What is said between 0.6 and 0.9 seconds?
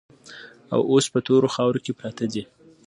او